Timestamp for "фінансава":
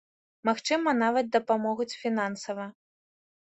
2.01-2.69